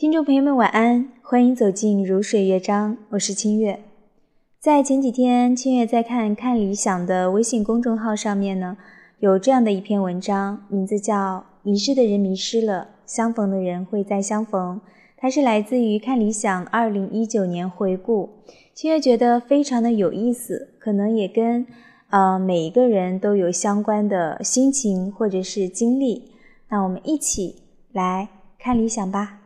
[0.00, 3.80] 听众朋友们，晚安，欢迎走进如水乐章，我是清月。
[4.58, 8.78] 在前几天，清月在看看理想的微信公众号上面呢，
[9.18, 14.80] 有这样的一篇文章，名字叫《迷失的人迷失了，相逢的人会再相逢》。
[15.18, 18.30] 它是来自于看理想二零一九年回顾，
[18.72, 21.66] 清月觉得非常的有意思，可能也跟
[22.08, 26.30] 呃每一个人都有相关的心情或者是经历。
[26.70, 27.56] 那我们一起
[27.92, 29.39] 来看理想吧。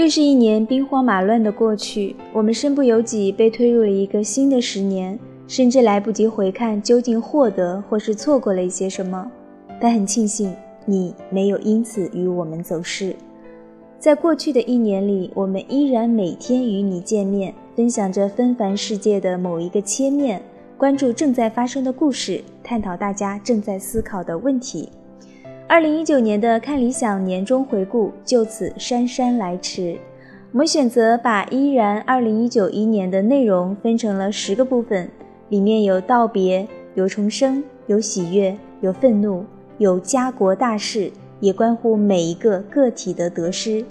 [0.00, 9.30] 又是一年兵荒马乱的过去，我们身不由己被推入了一个新的十年，甚至来不及回看究竟获得或是错过了一些什么。
[9.78, 13.14] 但很庆幸，你没有因此与我们走失。
[13.98, 20.40] 在过去的一年里，我们依然每天与你见面，分享着纷繁世界的某一个切面，
[20.78, 24.88] 关注正在发生的故事，探讨大家正在思考的问题。
[25.70, 29.96] 二零一九年的看理想年终回顾就此姗姗来迟。
[30.50, 35.08] 我们选择把依然二零一九一年的内容分成了十个部分，
[35.48, 39.44] 里面有道别，有重生，有喜悦，有愤怒，
[39.78, 43.84] 有家国大事，也关乎每一个个体的得失。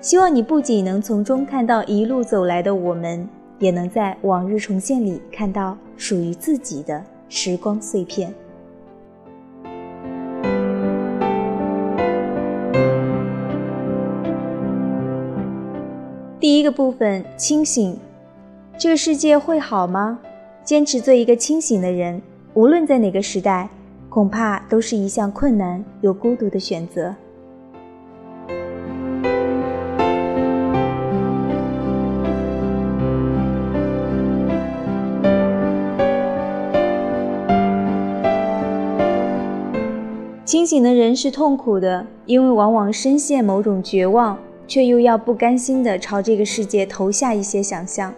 [0.00, 8.32] 希望你不仅能从中看到一路走来的我们，也能在往日重现里看到属于自己的时光碎片。
[16.46, 17.98] 第一个部分，清醒。
[18.78, 20.20] 这个世界会好吗？
[20.62, 22.22] 坚持做一个清醒的人，
[22.54, 23.68] 无论在哪个时代，
[24.08, 27.16] 恐怕都是一项困难又孤独的选择。
[40.44, 44.38] 清醒的人是痛苦的，因为往往深陷某种绝望。
[44.66, 48.12] 却又要不甘心地朝这个世界投下一些想象。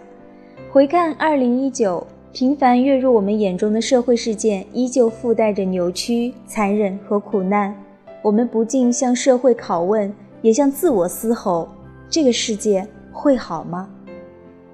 [0.71, 7.75] 回看二零一九，频繁跃入我们眼中的社会事件，依旧附带着扭曲、残忍和苦难。
[8.21, 11.67] 我们不禁向社会拷问，也向自我嘶吼：
[12.09, 13.89] 这个世界会好吗？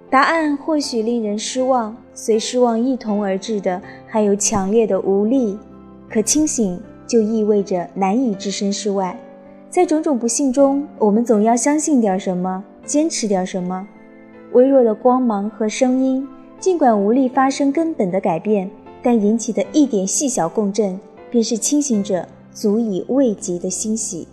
[0.10, 5.58] 答案或许令人失望，随失望一同而至的，还有强烈的无力。
[6.10, 9.20] 可清醒，就意味着难以置身事外。
[9.76, 13.86] 在种种不幸中，我们总要相信点什么，坚持点什么。
[14.54, 16.26] 微弱的光芒和声音，
[16.62, 18.72] 尽管无力发生根本的改变，
[19.04, 20.98] 但引起的一点细小共振，
[21.30, 24.26] 便是清醒者足以慰藉的欣喜。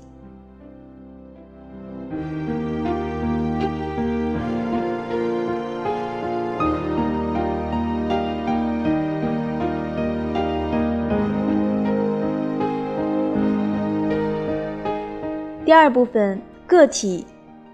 [15.72, 17.24] 第二部分，个体，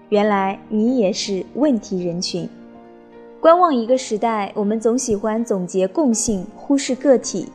[0.07, 2.47] 原来你也是问题人群。
[3.41, 7.49] 观望一个时代，我们总喜欢总结共性，忽视个体。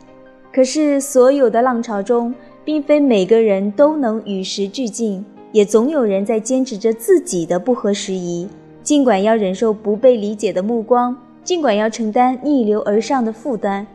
[0.52, 8.46] 可是，所有的浪潮中，并非每个人都能与时俱进，也总有人在坚持着自己的不合时宜。
[8.82, 13.86] 尽管要忍受不被理解的目光，尽管要承担逆流而上的负担，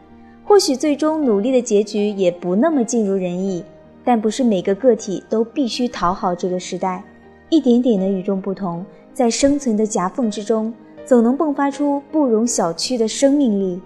[0.43, 3.63] 或许最终努力的结局也不那么尽如人意。
[4.09, 7.03] 但不是每个个体都必须讨好这个时代，
[7.49, 8.83] 一点点的与众不同，
[9.13, 10.73] 在生存的夹缝之中，
[11.05, 13.79] 总能迸发出不容小觑的生命力。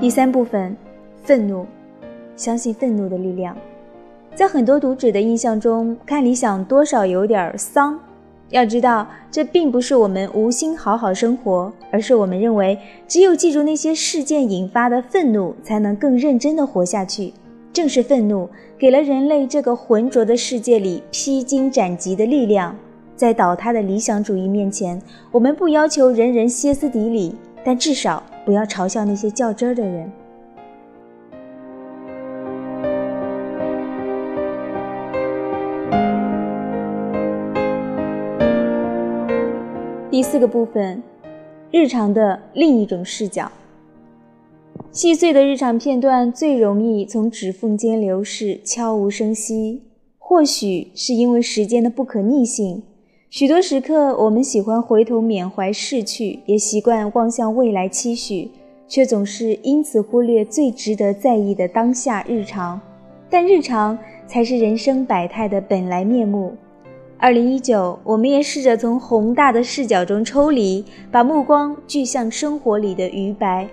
[0.00, 0.74] 第三部分，
[1.24, 1.66] 愤怒，
[2.36, 3.54] 相信愤怒的力量。
[4.36, 7.98] 在很多读者的印象中，看理想多少有点丧。
[8.50, 12.78] 要知道，这并不是我们无心好好生活，而是我们认为，
[13.08, 17.32] 只有记住那些事件引发的愤怒，才能更认真的活下去。
[17.72, 18.46] 正是愤怒，
[18.76, 22.76] 给了人类这个浑浊的世界里披荆斩棘的力量。
[23.16, 25.00] 在倒塌的理想主义面前，
[25.32, 27.34] 我们不要求人人歇斯底里，
[27.64, 30.12] 但至少不要嘲笑那些较真儿的人。
[40.16, 41.02] 第四个部分，
[41.70, 43.52] 日常的另一种视角。
[44.90, 49.82] 细碎的日常片段最容易从指缝间流逝，悄无声息。
[50.16, 52.82] 或许是因为时间的不可逆性，
[53.28, 58.50] 许多时刻我们喜欢回头缅怀逝去，也习惯望向未来期许，
[58.88, 62.80] 却总是因此忽略最值得在意的当下日常。
[63.28, 66.54] 但日常才是人生百态的本来面目。
[67.18, 73.66] 二零一九，我们也试着从宏大的视角中抽离，把目光聚向生活里的余白。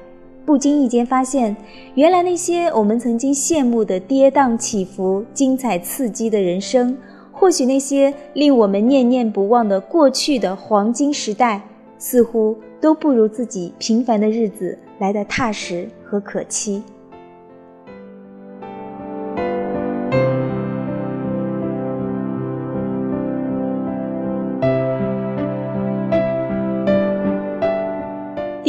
[0.46, 1.56] 不经意间发现，
[1.96, 6.98] 原来那些我们曾经羡慕的跌宕起伏、精彩刺激的人生，
[7.34, 11.62] 或许那些令我们念念不忘的过去的黄金时代，
[11.98, 16.82] 似乎都不如自己平凡的日子来的踏实和可期。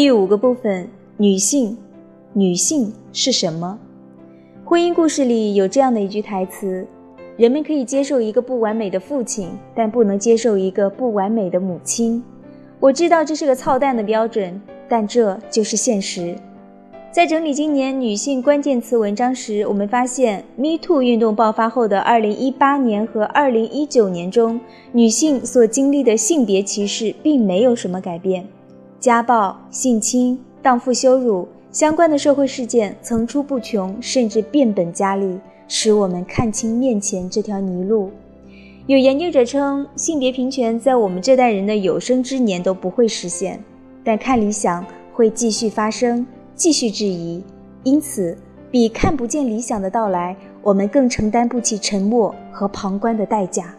[0.04, 0.86] 第五个部分。
[1.16, 1.78] 女性，
[2.34, 3.78] 女性是什么？
[4.62, 6.86] 婚姻故事里有这样的一句台词：
[7.38, 12.22] 人们可以接受一个不完美的父亲，但不能接受一个不完美的母亲。
[12.80, 14.60] 我知道这是个操蛋的标准，
[14.90, 16.36] 但这就是现实。
[17.10, 24.60] 在整理今年女性关键词文章时，我们发现，Me Too 运动爆发后的2018年和2019年中，
[24.92, 28.46] 女性所经历的性别歧视并没有什么改变，
[29.04, 30.40] 家暴、性侵。
[30.62, 38.10] 荡妇羞辱相关的社会事件层出不穷，甚至变本加厉，使我们看清面前这条泥路。
[38.86, 43.62] 有研究者称，性别平权在我们这代人的有生之年都不会实现，
[44.02, 47.44] 但看理想会继续发生，继续质疑。
[47.82, 48.34] 因此，
[48.70, 53.74] 比看不见理想的到来，我们更承担不起沉默和旁观的代价。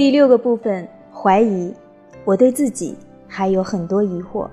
[0.00, 1.74] 第六个部分，怀疑，
[2.24, 2.94] 我对自己
[3.28, 4.48] 还有很多疑惑。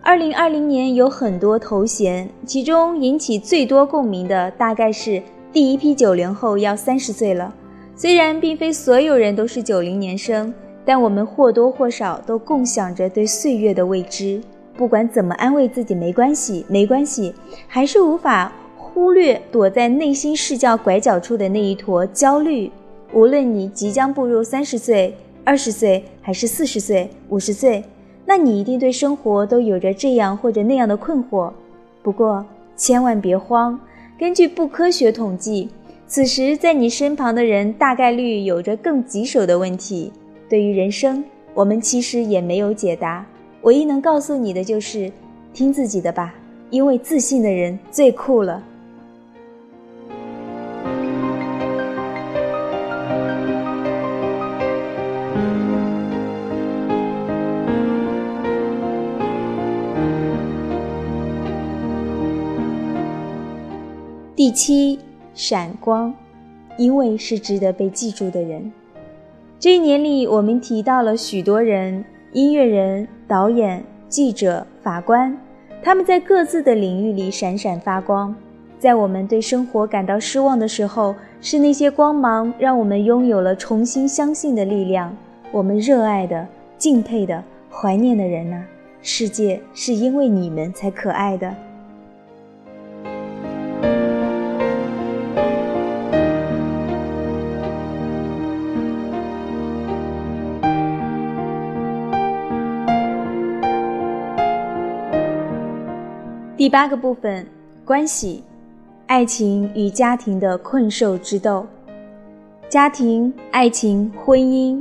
[0.00, 5.20] 二零二零年有很多头衔，其中引起最多共鸣的大概是
[5.52, 7.52] 第一批九零后要三十岁了。
[7.96, 10.54] 虽然并非所有人都是九零年生，
[10.84, 14.40] 但我们或多或少都共享着对岁月的未知。
[14.76, 17.34] 不管怎么安慰自己，没关系，没关系，
[17.66, 22.70] 还是无法忽略躲在内心视角拐角处的那一坨焦虑。
[23.12, 25.14] 无论你即将步入三十岁、
[25.44, 27.84] 二十岁，还是四十岁、五十岁，
[28.24, 31.52] 那你一定对生活都有着这样或者那样的困惑。
[32.02, 32.44] 不过，
[32.76, 33.78] 千万别慌。
[34.18, 35.68] 根据不科学统计，
[36.06, 40.10] 此时在你身旁的人大概率有着更棘手的问题。
[40.48, 41.22] 对于人生，
[41.54, 43.26] 我们其实也没有解答。
[43.62, 45.10] 唯一能告诉你的就是，
[45.52, 46.34] 听自己的吧，
[46.70, 48.62] 因为自信的人最酷了。
[64.44, 64.98] 第七，
[65.34, 66.12] 闪光，
[66.76, 68.72] 因为是值得被记住的人。
[69.56, 75.38] 这一年里，我们提到了许多人：音乐人、导演、记者、法官，
[75.80, 78.34] 他们在各自的领域里闪闪发光。
[78.80, 85.16] 在我们对生活感到失望的时候，是那些光芒让我们拥有了重新相信的力量。
[85.52, 86.44] 我们热爱的、
[86.76, 88.64] 敬佩的、怀念的人呐，
[89.02, 91.54] 世界是因为你们才可爱的。
[106.62, 107.44] 第八个部分，
[107.84, 108.44] 关系、
[109.08, 111.66] 爱情与家庭的困兽之斗。
[112.68, 114.80] 家庭、爱情、婚姻，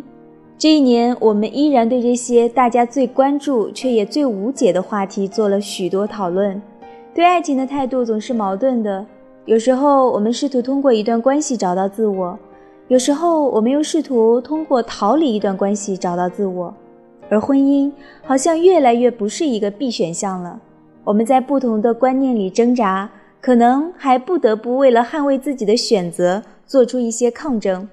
[0.59, 6.61] 这一年我们依然对这些大家最关注却也最无解的话题做了许多讨论。
[7.15, 9.03] 对爱情的态度总是矛盾的，
[9.45, 12.37] 有时候我们试图通过一段关系找到自我，
[12.89, 16.71] 有时候我们又试图通过逃离一段关系找到自我，
[17.27, 17.91] 而婚姻
[18.23, 20.59] 好像越来越不是一个必选项了。
[21.03, 27.89] 我们在不同的观念里挣扎，可能还不得不为了捍卫自己的选择做出一些抗争。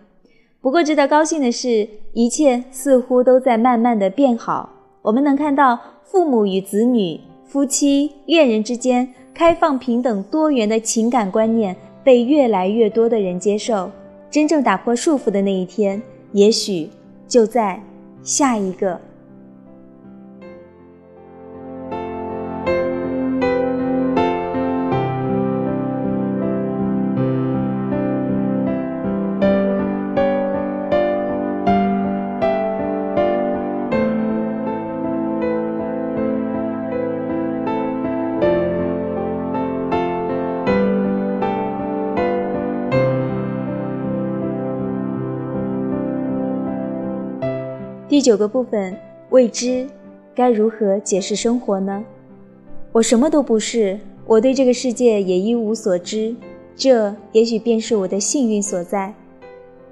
[0.60, 4.70] 不过，值得高兴的是，一切似乎都在慢慢的变好。
[5.02, 11.74] 我们能看到父母与子女、夫妻、恋人之间开放、平等、多元的情感观念
[12.04, 13.90] 被越来越多的人接受。
[14.30, 16.90] 真正打破束缚的那一天，也许
[17.26, 17.82] 就在
[18.22, 19.00] 下一个。
[48.18, 48.98] 第九个部分，
[49.30, 49.86] 未知，
[50.34, 52.04] 该如何解释生活呢？
[52.90, 53.96] 我什么都不是，
[54.26, 56.34] 我对这个世界也一无所知，
[56.74, 59.14] 这也许便是我的幸运所在。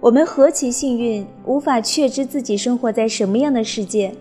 [0.01, 4.13] 我们何其幸运，无法确知自己生活在什么样的世界。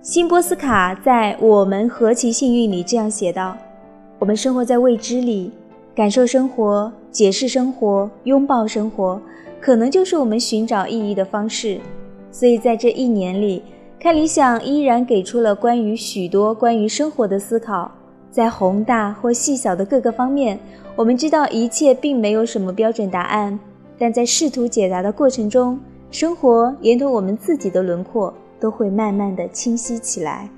[0.00, 3.56] 辛波斯卡在《我们何其幸运》里这样写道
[4.18, 5.52] ：“我们生活在未知里，
[5.94, 9.22] 感受生活，解释生活，拥抱生活，
[9.60, 11.78] 可能就是我们寻找意义的方式。”
[12.32, 13.62] 所以在这一年里，
[14.00, 17.92] 看理想依然给出了关于许多关于生活的思考。
[18.30, 20.58] 在宏大或细小的各个方面，
[20.96, 23.56] 我们知道一切并没有什么标准答案，
[23.98, 25.78] 但在试图解答的过程中，
[26.10, 30.48] 生活连同我们自己的轮廓都会慢慢的清晰起来。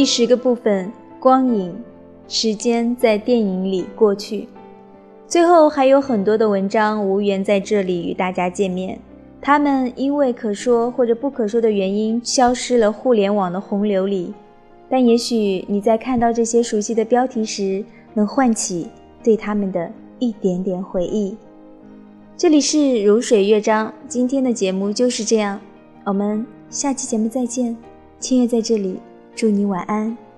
[0.00, 0.90] 第十个部分，
[1.20, 1.76] 光影，
[2.26, 4.48] 时间在电影里过去。
[5.28, 8.98] 最后还有很多的文章无缘在这里与大家见面，
[9.42, 14.32] 他们因为可说或者不可说的原因消失了互联网的洪流里。
[14.88, 18.88] 但也许你在看到这些熟悉的标题时，能唤起
[19.22, 21.36] 对他们的一点点回忆。
[22.38, 25.60] 这里是如水乐章，今天的节目就是这样，
[26.06, 27.76] 我们下期节目再见。
[28.18, 28.98] 清月在这里。
[29.40, 30.29] 祝你晚安。